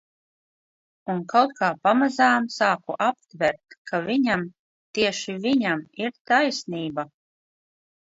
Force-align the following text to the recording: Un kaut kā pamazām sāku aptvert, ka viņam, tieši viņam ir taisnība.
Un 1.13 1.17
kaut 1.33 1.51
kā 1.57 1.67
pamazām 1.87 2.47
sāku 2.55 2.95
aptvert, 3.07 3.75
ka 3.91 3.99
viņam, 4.07 4.47
tieši 4.99 5.37
viņam 5.45 5.85
ir 6.07 6.17
taisnība. 6.33 7.07